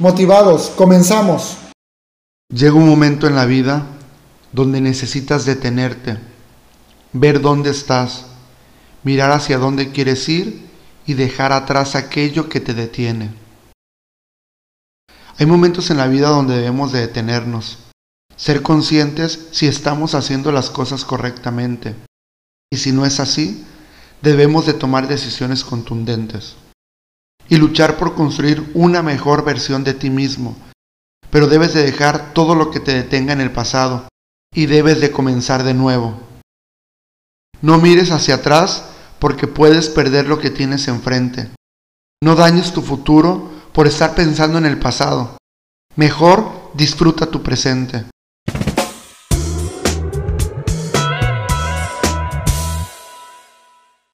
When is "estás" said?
7.68-8.24